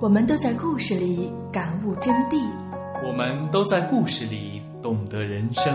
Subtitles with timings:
[0.00, 2.40] 我们都在故事里感悟真谛，
[3.04, 5.74] 我们都在故事里懂得人生，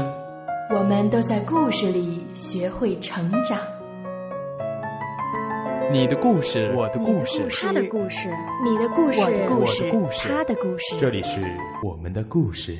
[0.69, 3.59] 我们都在故事里学会成长。
[5.91, 8.29] 你的故事，我的故事，他的故事，
[8.63, 10.95] 你的故事，我的故事，他的故事。
[10.97, 11.41] 这里是
[11.83, 12.77] 我们的故事。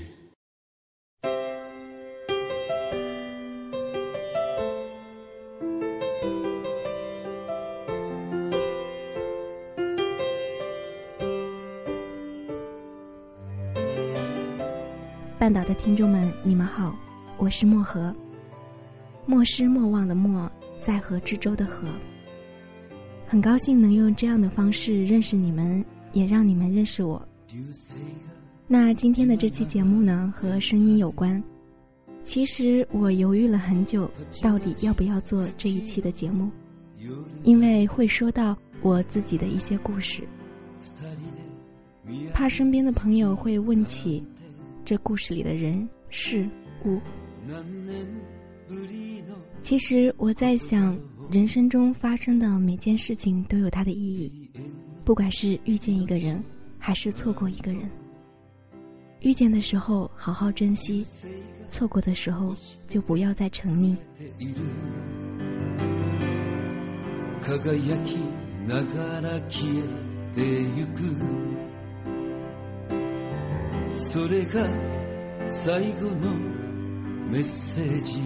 [15.54, 16.96] 岛的听众们，你们好，
[17.38, 18.14] 我是漠河。
[19.26, 20.52] 莫失莫忘的莫，
[20.84, 21.88] 在河之洲的河。
[23.28, 27.22] 很高兴能用这样的方式认识你们，也让你们认识我。
[28.68, 31.42] 那今天的这期节目呢，和声音有关。
[32.24, 34.10] 其实我犹豫了很久，
[34.42, 36.50] 到底要不要做这一期的节目，
[37.44, 40.24] 因为会说到我自己的一些故事，
[42.34, 44.24] 怕身边的朋友会问起。
[44.86, 46.48] 这故事里的人事
[46.86, 47.00] 物，
[49.62, 51.00] 其实我在想，
[51.32, 54.50] 人生中发生的每件事情都有它的意义，
[55.06, 56.44] 不管是遇见一个人，
[56.78, 57.90] 还是错过一个人。
[59.22, 61.06] 遇见的时候好好珍惜，
[61.70, 62.54] 错过的时候
[62.90, 63.96] 就不要再沉溺。
[73.98, 74.68] それが
[75.48, 76.34] 最後の
[77.30, 78.22] メッセージ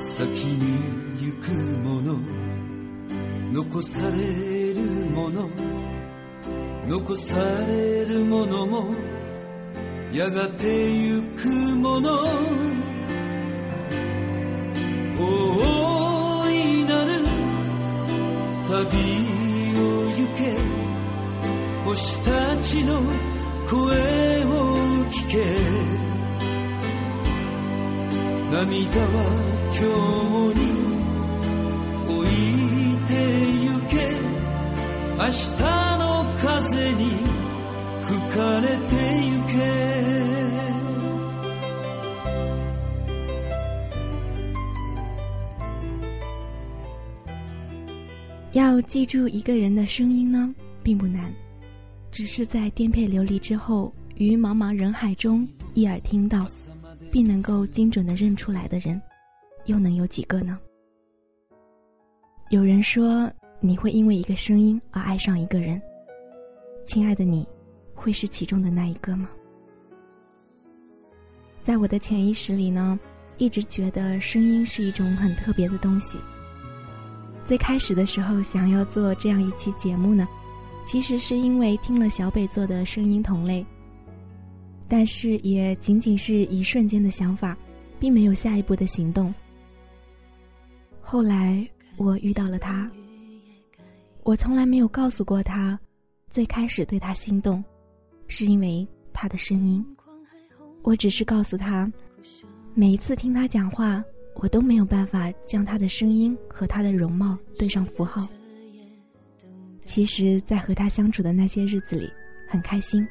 [0.00, 0.80] 先に
[1.20, 1.52] 行く
[1.86, 2.18] もの
[3.52, 5.48] 残されるもの
[6.88, 8.94] 残されるものも
[10.12, 12.62] やがて行くもの。
[15.18, 17.10] 大いなる
[18.66, 18.72] 旅
[19.78, 20.81] を行け
[21.84, 23.02] 星たちの
[23.68, 23.74] 声
[24.44, 24.50] を
[25.10, 25.34] 聞け。
[28.50, 29.06] 涙は
[29.66, 29.80] 今
[30.52, 30.62] 日に
[32.06, 32.30] 置い
[33.06, 33.10] て
[33.64, 33.94] ゆけ。
[35.18, 35.58] 明日
[35.98, 36.02] の
[36.38, 36.46] 風
[36.94, 37.00] に
[38.00, 38.94] 吹かれて
[39.26, 39.54] ゆけ。
[48.52, 51.32] 要记住一个人的声音呢，并不难。
[52.12, 56.46] 只是在颠沛流离之后，于茫茫人海中一耳听到，
[57.10, 59.00] 并能够精准的认出来的人，
[59.64, 60.58] 又能有几个呢？
[62.50, 65.80] 有人说，你会因为一个声音而爱上一个人。
[66.84, 67.48] 亲爱的你，
[67.94, 69.26] 会是其中的那一个吗？
[71.62, 73.00] 在我的潜意识里呢，
[73.38, 76.18] 一直觉得声音是一种很特别的东西。
[77.46, 80.28] 最开始的时候，想要做这样一期节目呢。
[80.84, 83.64] 其实是因为听了小北做的声音同类，
[84.88, 87.56] 但是也仅仅是一瞬间的想法，
[87.98, 89.32] 并没有下一步的行动。
[91.00, 91.66] 后来
[91.96, 92.90] 我遇到了他，
[94.22, 95.78] 我从来没有告诉过他，
[96.30, 97.64] 最开始对他心动，
[98.28, 99.84] 是因为他的声音。
[100.82, 101.90] 我只是告诉他，
[102.74, 104.04] 每一次听他讲话，
[104.34, 108.26] 我都没有办法将他的声音和他的容貌对上符号。
[109.84, 112.10] 其实，在和他相处的那些日子里，
[112.48, 113.06] 很开心。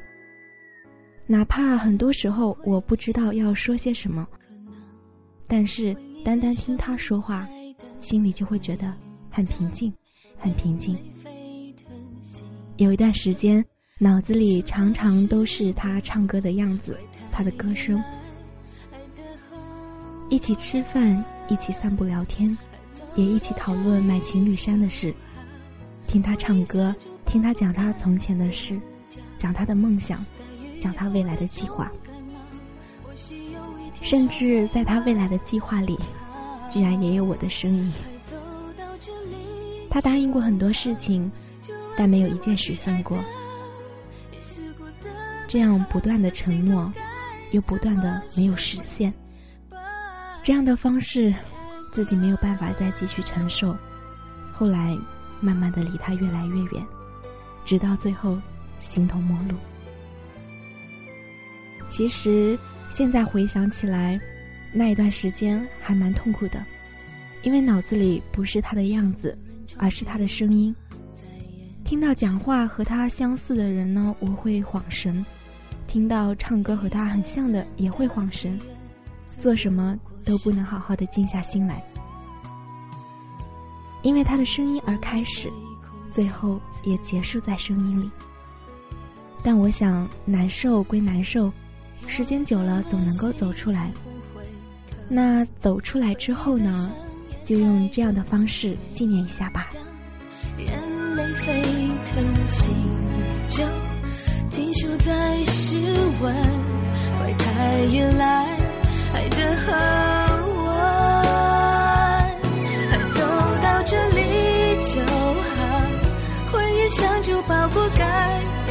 [1.27, 4.27] 哪怕很多时候我不知道要说些什么，
[5.47, 5.95] 但是
[6.25, 7.47] 单单听他说话，
[7.99, 8.93] 心里就会觉得
[9.29, 9.93] 很平静，
[10.37, 10.97] 很平静。
[12.77, 13.63] 有一段时间，
[13.99, 16.97] 脑子里常常都是他唱歌的样子，
[17.31, 18.01] 他的歌声。
[20.29, 22.57] 一起吃饭，一起散步聊天，
[23.15, 25.13] 也一起讨论买情侣衫的事。
[26.11, 26.93] 听他唱歌，
[27.25, 28.77] 听他讲他从前的事，
[29.37, 30.19] 讲他的梦想，
[30.77, 31.89] 讲他未来的计划，
[34.01, 35.97] 甚至在他未来的计划里，
[36.69, 37.93] 居然也有我的身影。
[39.89, 41.31] 他答应过很多事情，
[41.95, 43.17] 但没有一件实现过。
[45.47, 46.91] 这样不断的承诺，
[47.51, 49.13] 又不断的没有实现，
[50.43, 51.33] 这样的方式，
[51.93, 53.73] 自己没有办法再继续承受。
[54.51, 54.97] 后来。
[55.41, 56.85] 慢慢的离他越来越远，
[57.65, 58.39] 直到最后
[58.79, 59.55] 形同陌路。
[61.89, 62.57] 其实
[62.89, 64.17] 现在回想起来，
[64.71, 66.63] 那一段时间还蛮痛苦的，
[67.41, 69.37] 因为脑子里不是他的样子，
[69.77, 70.73] 而是他的声音。
[71.83, 75.21] 听到讲话和他相似的人呢，我会恍神；
[75.87, 78.57] 听到唱歌和他很像的，也会恍神。
[79.37, 81.83] 做什么都不能好好的静下心来。
[84.01, 85.51] 因为他的声音而开始，
[86.11, 88.09] 最后也结束在声音里。
[89.43, 91.51] 但我想，难受归难受，
[92.07, 93.91] 时间久了总能够走出来。
[95.07, 96.91] 那走出来之后呢，
[97.43, 99.69] 就用这样的方式纪念一下吧。
[100.57, 101.61] 眼泪沸
[102.05, 102.73] 腾，心
[103.47, 103.63] 就
[104.49, 105.75] 停驻在室
[106.21, 106.33] 温，
[107.17, 108.57] 怪太依赖
[109.13, 109.71] 爱的河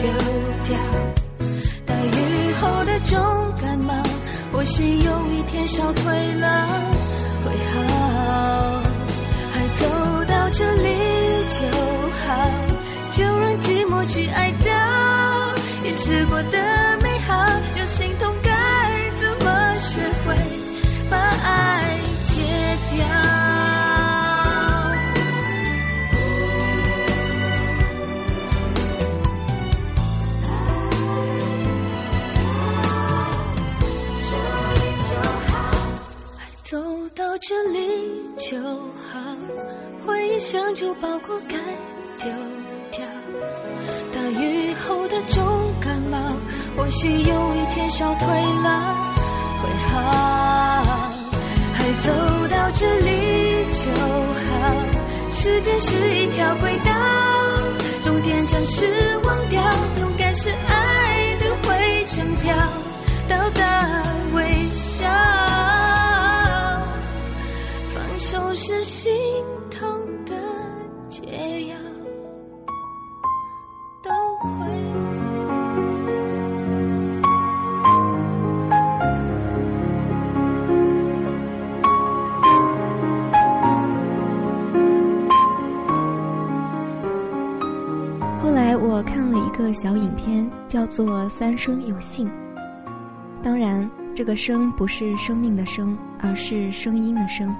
[0.00, 0.11] 丢
[0.64, 0.79] 掉，
[1.85, 3.19] 大雨后的重
[3.61, 3.93] 感冒，
[4.50, 6.67] 或许有一天烧退了
[7.44, 8.82] 会好，
[9.52, 10.88] 还走到这里。
[11.61, 11.67] 就
[12.25, 12.29] 好，
[13.11, 16.58] 就让寂寞去哀悼，也试过的
[37.50, 37.81] 这里
[38.37, 39.19] 就好。
[40.06, 41.56] 回忆像旧包裹该
[42.23, 42.31] 丢
[42.93, 43.05] 掉，
[44.14, 45.43] 大雨后的重
[45.81, 46.17] 感冒，
[46.76, 48.94] 或许有一天烧退了
[49.61, 49.93] 会好。
[51.75, 52.12] 还走
[52.55, 53.91] 到这里就
[54.46, 56.93] 好，时间是一条轨道，
[58.00, 58.87] 终点站是
[59.25, 59.39] 我
[89.81, 92.29] 小影片叫做《三生有幸》，
[93.43, 97.50] 当然，这个“生”不是生命的“生”，而是声音的“声”。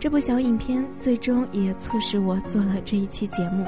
[0.00, 3.66] 这部小影片最终也促使我做了这一期节目。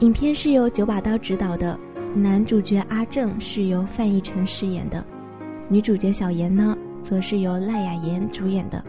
[0.00, 1.80] 影片是由九把刀执导的，
[2.14, 5.02] 男主角阿正是由范逸臣饰演的，
[5.70, 8.84] 女主角小妍呢，则是由赖雅妍主演的。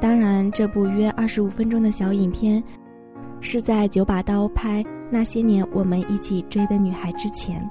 [0.00, 2.60] 当然，这部约二十五分钟的小影片。
[3.46, 7.62] 是在九把刀拍那些年我们一起追的女孩之前。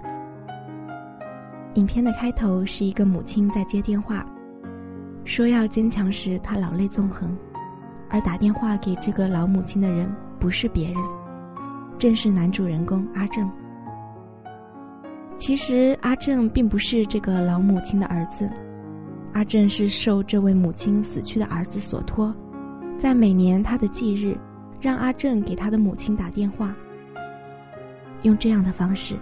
[1.74, 4.24] 影片的开头是一个母亲在接电话，
[5.26, 7.36] 说要坚强时，她老泪纵横，
[8.08, 10.08] 而打电话给这个老母亲的人
[10.40, 10.98] 不是别人，
[11.98, 13.50] 正是男主人公阿正。
[15.40, 18.48] 其实阿正并不是这个老母亲的儿子，
[19.34, 22.32] 阿正是受这位母亲死去的儿子所托，
[23.00, 24.38] 在每年他的忌日。
[24.84, 26.76] 让阿正给他的母亲打电话，
[28.24, 29.16] 用这样的方式，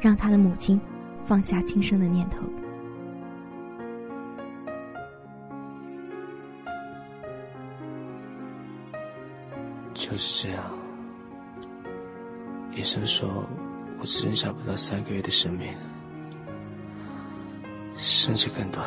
[0.00, 0.80] 让他的母亲
[1.24, 2.40] 放下轻生的念头。
[9.94, 10.64] 就是这样，
[12.74, 13.46] 医生说
[14.00, 15.72] 我只剩下不到三个月的生命，
[17.94, 18.84] 甚至更短。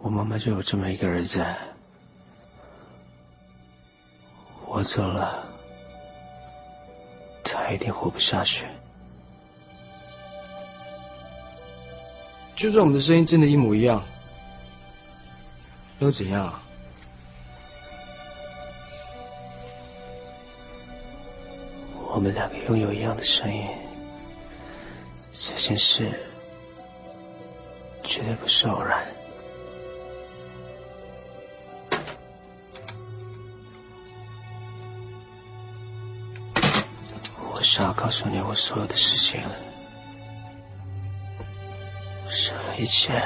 [0.00, 1.44] 我妈妈就有这么一个儿子。
[4.82, 5.46] 我走了，
[7.44, 8.64] 他一定活不下去。
[12.56, 14.02] 就算我们的声音真的一模一样，
[16.00, 16.60] 又怎样？
[22.12, 23.64] 我们两个拥有一样的声音，
[25.30, 26.10] 这件事
[28.02, 29.06] 绝对不是偶然。
[37.62, 39.40] 想要告诉你我所有的事情，
[42.28, 43.22] 所有一切，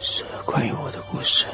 [0.00, 1.46] 所有关于我的故事。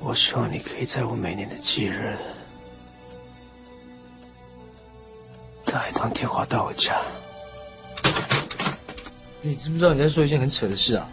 [0.00, 2.16] 我希望你可以在我每年的忌日。
[5.96, 7.00] 打一通电话到我家。
[9.40, 11.08] 你知不知道你在说一件很扯的事啊？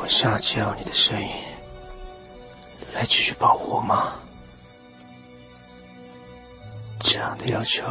[0.00, 1.28] 我想要你的声音
[2.92, 4.12] 来继续保护我妈，
[7.00, 7.82] 这样的要求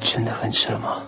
[0.00, 1.02] 真的很扯吗？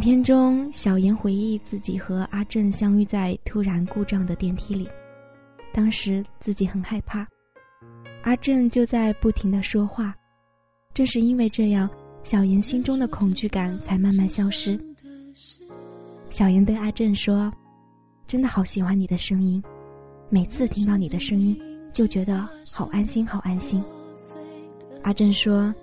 [0.00, 4.88] 影片中，小妍回忆自己和阿正相遇在突然故障的电梯里，
[5.74, 7.28] 当时自己很害怕，
[8.22, 10.14] 阿正就在不停的说话，
[10.94, 11.86] 正是因为这样，
[12.24, 14.80] 小妍心中的恐惧感才慢慢消失。
[16.30, 17.52] 小妍对阿正说
[18.26, 19.62] ：“真的好喜欢你的声音，
[20.30, 21.54] 每次听到你的声音，
[21.92, 23.84] 就觉得好安心，好安心。”
[25.04, 25.74] 阿正说：“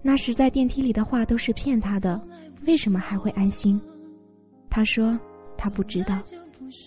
[0.00, 2.24] 那时在电梯里的话都是骗他的。”
[2.66, 3.80] 为什么还会安心？
[4.70, 5.18] 他说
[5.56, 6.18] ：“他不知道，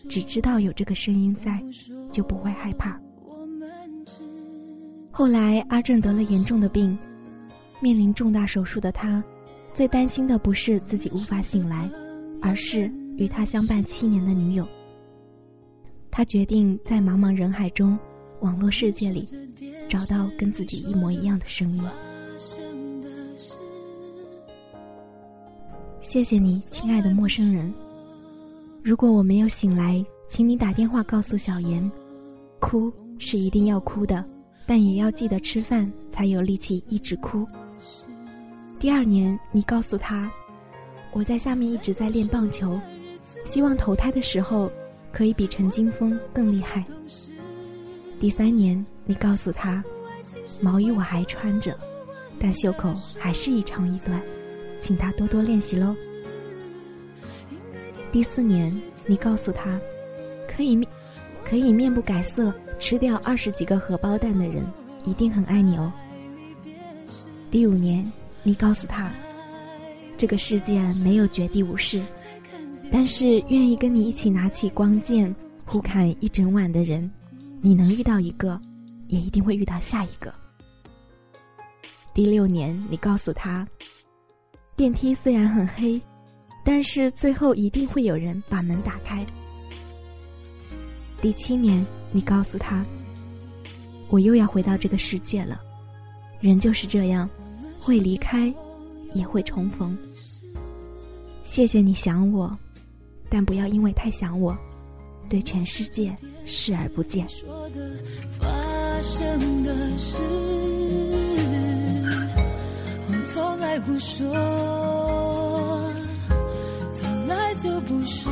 [0.08, 1.64] 只知道有这个声音在，
[2.12, 3.00] 就不会害怕。”
[5.12, 6.98] 后来阿正得了严重的病，
[7.80, 9.24] 面临重大手术的他，
[9.74, 11.90] 最担心的不是自己无法醒来，
[12.42, 14.66] 而是与他相伴七年的女友。
[16.10, 17.98] 他决定在茫茫人海中，
[18.42, 19.28] 网络世界里，
[19.90, 21.84] 找到跟自己一模一样的声音。
[26.12, 27.74] 谢谢你，亲爱的陌生人。
[28.84, 31.90] 如果我没有醒来，请你打电话告诉小妍，
[32.60, 34.22] 哭是一定要哭的，
[34.66, 37.48] 但也要记得吃饭，才有力气一直哭。
[38.78, 40.30] 第二年，你告诉他，
[41.14, 42.78] 我在下面一直在练棒球，
[43.46, 44.70] 希望投胎的时候
[45.14, 46.84] 可以比陈金峰更厉害。
[48.20, 49.82] 第三年，你告诉他，
[50.60, 51.74] 毛衣我还穿着，
[52.38, 54.22] 但袖口还是一长一短。
[54.82, 55.96] 请他多多练习喽。
[58.12, 59.80] 第四年，你告诉他，
[60.48, 60.90] 可以面
[61.46, 64.66] 可以面不改色吃掉二十几个荷包蛋的人，
[65.06, 65.94] 一定很爱你哦。
[67.50, 68.12] 第五年，
[68.44, 69.10] 你告诉他，
[70.18, 72.02] 这个世界没有绝地武士，
[72.92, 75.34] 但是愿意跟你一起拿起光剑
[75.64, 77.10] 互砍一整晚的人，
[77.62, 78.60] 你能遇到一个，
[79.08, 80.34] 也一定会遇到下一个。
[82.14, 83.66] 第六年，你告诉他。
[84.76, 86.02] 电梯虽然很黑，
[86.64, 89.26] 但是最后一定会有人把门打开。
[91.22, 92.84] 第七年，你告诉他
[94.10, 95.62] ：“我又要回到这个世界了。”
[96.42, 97.30] 人就是这样，
[97.80, 98.52] 会离开，
[99.14, 99.96] 也会重逢。
[101.44, 102.58] 谢谢你想我，
[103.30, 104.58] 但不要因为太想我，
[105.30, 106.16] 对全世界
[106.48, 107.28] 视而不见。
[108.30, 111.01] 发生的事。
[113.72, 114.28] 来不说，
[116.92, 118.30] 从来就不说，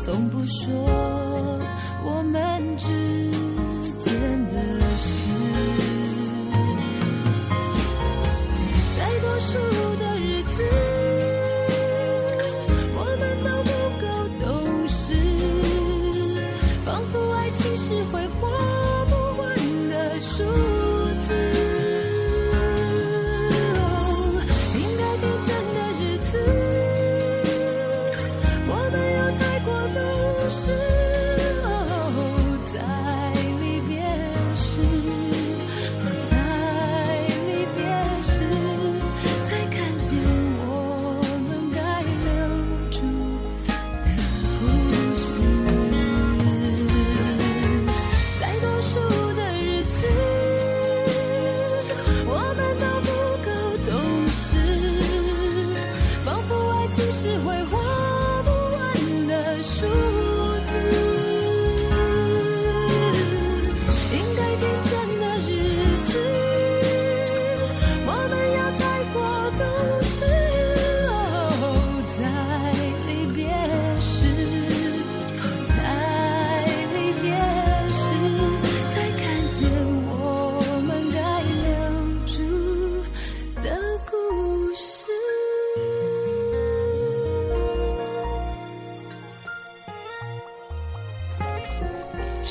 [0.00, 0.74] 从不说
[2.04, 2.88] 我们之
[3.96, 4.48] 间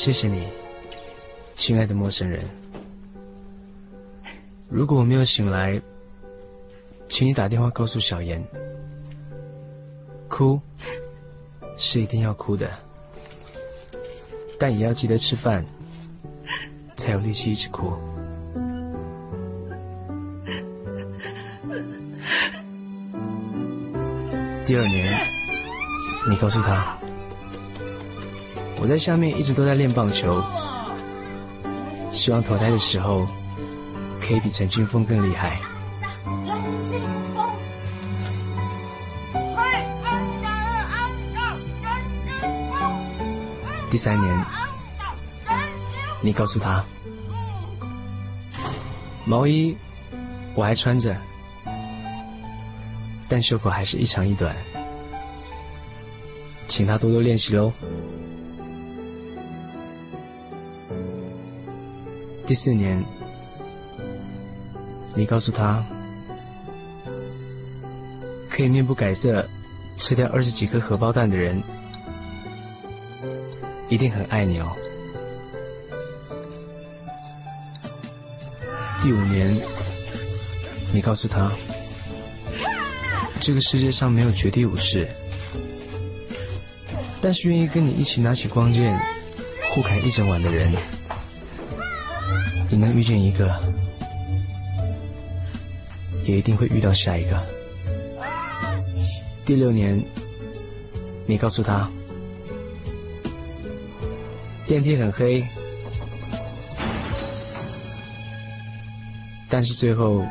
[0.04, 0.46] 谢谢你，
[1.56, 2.44] 亲爱的陌生人。
[4.70, 5.82] 如果我没有醒来，
[7.08, 8.46] 请你打电话告诉小妍，
[10.28, 10.60] 哭
[11.78, 12.70] 是一定要哭的，
[14.60, 15.66] 但也要记得吃饭，
[16.98, 17.94] 才有力气一直哭。
[24.68, 25.26] 第二年，
[26.30, 27.03] 你告诉他。
[28.84, 30.44] 我在下面一直都在练棒球，
[32.12, 33.26] 希望投胎的时候
[34.20, 35.58] 可以比陈俊峰更厉害。
[43.90, 44.46] 第三年，
[46.22, 46.84] 你告诉他，
[49.24, 49.78] 毛衣
[50.56, 51.16] 我还穿着，
[53.30, 54.54] 但袖口还是一长一短，
[56.68, 57.72] 请他多多练习喽。
[62.46, 63.04] 第四年，
[65.16, 65.84] 你告诉他，
[68.50, 69.48] 可以面不改色
[69.98, 71.64] 吃掉二十几颗荷包蛋的人，
[73.90, 74.76] 一定很爱你哦。
[79.02, 79.62] 第五年，
[80.94, 81.52] 你告诉他，
[83.40, 85.08] 这个世界上没有绝地武士，
[87.22, 89.00] 但是愿意跟你一起拿起光剑
[89.74, 90.76] 互砍一整晚的人，
[92.74, 93.54] 你能遇见一个，
[96.26, 97.40] 也一定会遇到下一个。
[99.46, 100.04] 第六年，
[101.28, 101.88] 你告诉他，
[104.66, 105.46] 电梯很黑。
[109.52, 110.26] 但是最后，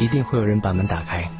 [0.00, 1.30] 一定会有人把门打开。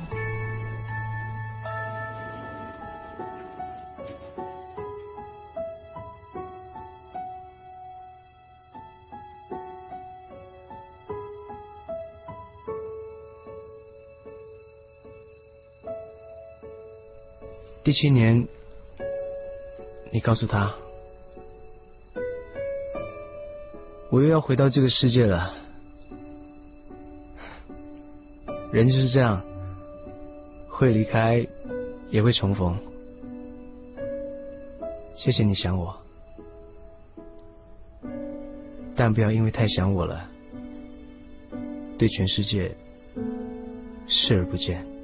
[17.88, 18.46] 第七年，
[20.12, 20.74] 你告诉他，
[24.10, 25.54] 我又要回到这个世界了。
[28.70, 29.42] 人就是这样，
[30.68, 31.46] 会离开，
[32.10, 32.78] 也会重逢。
[35.14, 35.98] 谢谢你想我，
[38.94, 40.28] 但不要因为太想我了，
[41.96, 42.70] 对全世界
[44.06, 44.97] 视而不见。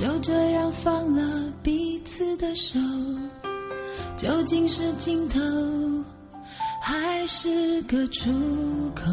[0.00, 2.78] 就这样放了彼此的手，
[4.16, 5.38] 究竟是尽头，
[6.80, 8.30] 还是个出
[8.94, 9.04] 口？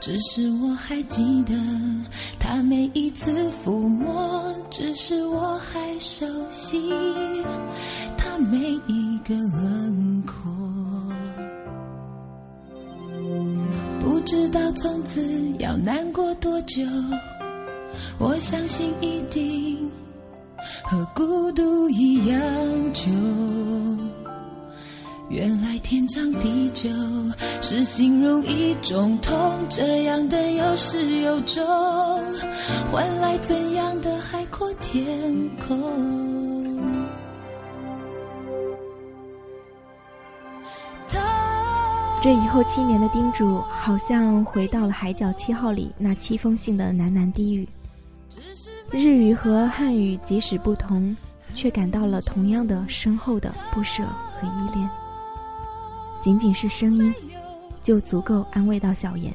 [0.00, 1.54] 只是我还记得
[2.40, 6.90] 他每一次抚摸，只是我还熟悉
[8.16, 10.50] 他每一个轮廓。
[14.00, 15.22] 不知道从此
[15.58, 16.82] 要难过多久。
[18.18, 19.90] 我相信一定
[20.84, 22.38] 和孤独一样
[22.92, 23.10] 久。
[25.28, 26.90] 原来天长地久
[27.62, 29.36] 是形容一种痛，
[29.68, 31.64] 这样的有始有终，
[32.90, 35.34] 换来怎样的海阔天
[35.66, 36.22] 空？
[42.22, 47.66] 这以后七年的叮嘱，好像回到了《海角七号》里那七封信的喃喃低语。
[48.92, 51.16] 日语和汉语即使不同，
[51.54, 54.04] 却感到了同样的深厚的不舍
[54.38, 54.88] 和依恋。
[56.20, 57.14] 仅仅是声音，
[57.82, 59.32] 就足够安慰到小妍。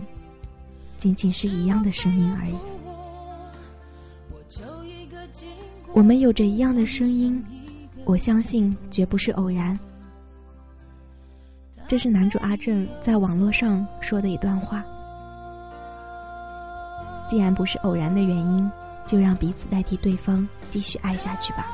[0.99, 2.55] 仅仅是一样的声音而已。
[5.91, 7.43] 我们有着一样的声音，
[8.05, 9.77] 我相信绝不是偶然。
[11.87, 14.85] 这是男主阿正在网络上说的一段话。
[17.27, 18.71] 既然不是偶然的原因。
[19.07, 21.65] 就让彼此代替对方继续爱下去吧。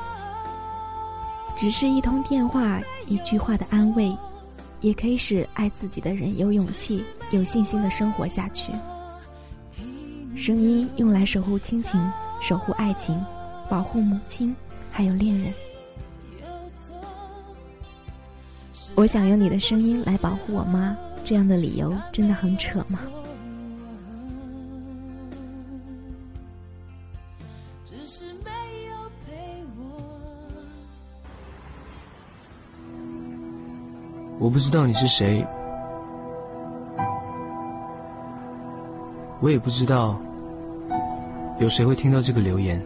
[1.56, 4.16] 只是一通电话、一句话的安慰，
[4.80, 8.72] 也可以使爱自己的人有勇气、有信心的生活下去。
[10.34, 12.00] 声音用来守护亲情、
[12.40, 13.24] 守护爱情、
[13.68, 14.54] 保护母亲，
[14.90, 15.52] 还有恋人。
[18.96, 23.00] 我想用你的声音来保护我妈，这样的理由真的很扯吗？
[34.40, 35.46] 我不知道你是谁，
[39.40, 40.20] 我也不知道
[41.58, 42.82] 有谁会听到这个留言。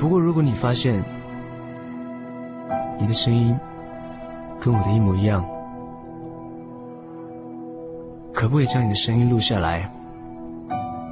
[0.00, 1.04] 不过，如果你发现
[2.98, 3.56] 你的声音
[4.60, 5.44] 跟我的一模一样，
[8.34, 9.88] 可不可以将你的声音录下来，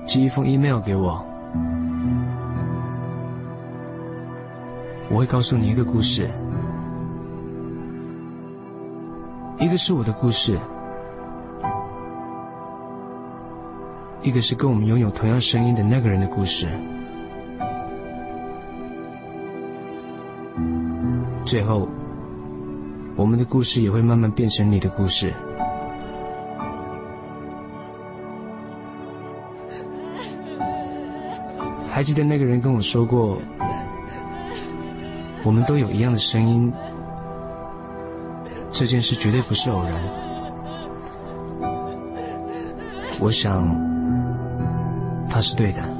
[0.07, 1.25] 寄一封 email 给我。
[5.09, 6.31] 我会告诉你一个故事。
[9.59, 10.59] 一个是我的故事。
[14.23, 16.69] 一个是跟我们拥有同样声音的那个人的故事。
[21.45, 21.89] 最后
[23.15, 25.33] 我们的故事也会慢慢变成你的故事。
[31.97, 33.41] 还记得那个人跟我说过，
[35.43, 36.71] 我们都有一样的声音，
[38.71, 39.95] 这件事绝对不是偶然。
[43.19, 43.67] 我想，
[45.31, 45.96] 他是对的。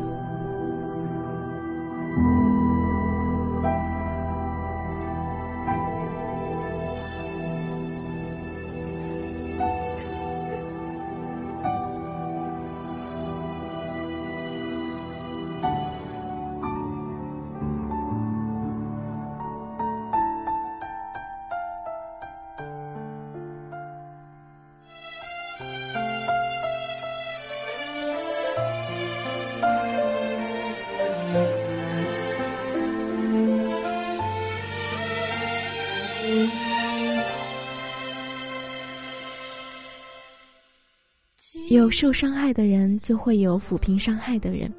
[41.69, 44.73] 有受伤害的人，就会有抚平伤害的人。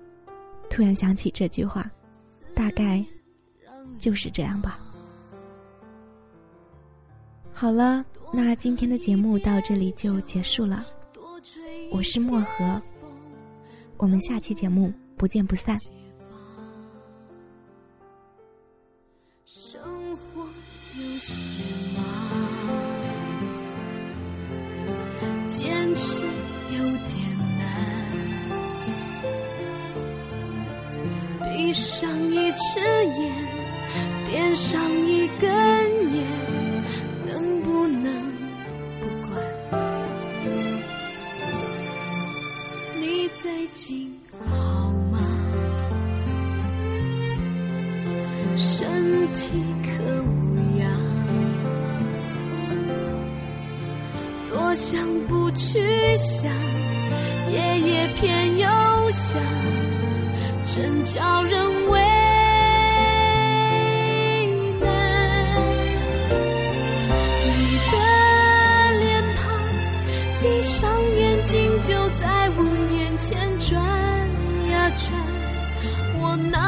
[0.69, 1.89] 突然想起这句话，
[2.55, 3.03] 大概
[3.99, 4.79] 就是这样吧。
[7.51, 10.85] 好了，那今天的节目到这里就结束了。
[11.91, 12.81] 我是漠河，
[13.97, 15.77] 我们下期节目不见不散。
[27.07, 27.17] 点
[27.57, 27.63] 难，
[31.43, 33.31] 闭上一只眼，
[34.25, 35.49] 点上一根
[36.13, 36.17] 烟，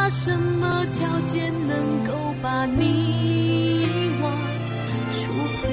[0.10, 4.32] 什么条件能够把你遗忘？
[5.12, 5.70] 除非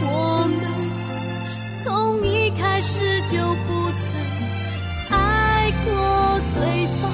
[0.00, 0.60] 我们
[1.84, 4.06] 从一开始就不曾
[5.10, 7.10] 爱过对方。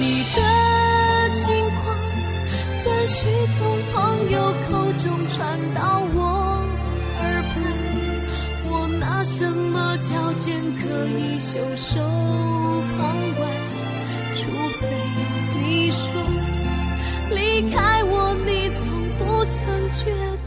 [0.00, 0.02] 你
[0.34, 0.38] 的
[1.34, 1.46] 近
[1.76, 1.96] 况
[2.84, 3.58] 断续从
[3.92, 6.18] 朋友口中传到我
[7.20, 7.54] 耳畔，
[8.68, 12.00] 我拿什么条件可以袖手
[12.98, 12.98] 旁
[13.36, 13.48] 观？
[14.32, 14.86] 除非
[19.90, 20.39] 觉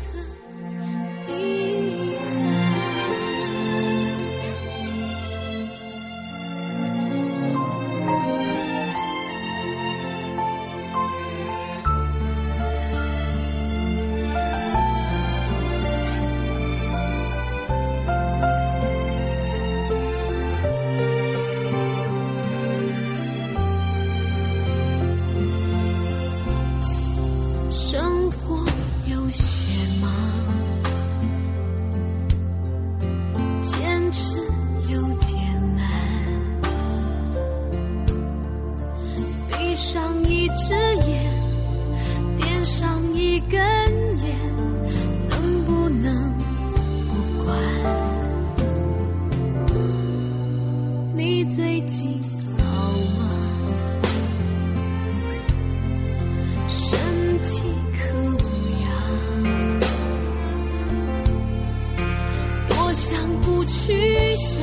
[63.64, 64.62] 不去想，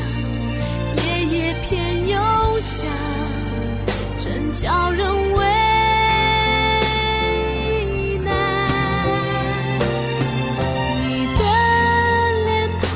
[0.95, 2.87] 夜夜偏又想，
[4.19, 5.39] 真叫人为
[8.23, 8.29] 难。
[11.01, 11.43] 你的
[12.45, 12.91] 脸庞，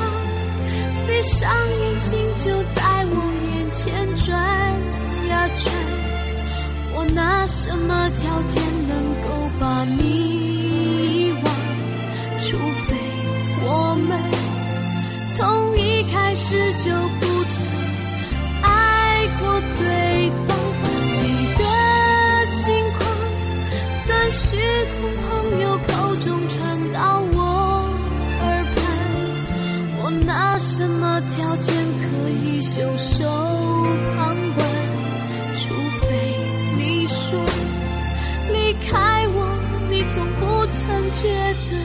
[1.07, 4.29] 闭上眼睛就在我面前转
[5.27, 5.73] 呀转。
[6.93, 10.44] 我拿什么条件能够把你
[16.47, 17.65] 是就不曾
[18.61, 20.55] 爱过对方。
[21.17, 21.23] 你
[21.57, 21.63] 的
[22.53, 23.01] 近况
[24.05, 24.55] 断续
[24.95, 27.37] 从朋友口中传到我
[28.41, 28.77] 耳畔，
[30.03, 33.25] 我拿什么条件可以袖手
[34.15, 34.67] 旁观？
[35.55, 36.05] 除非
[36.77, 37.39] 你说
[38.53, 39.37] 离开我，
[39.89, 41.23] 你从不曾觉
[41.71, 41.84] 得。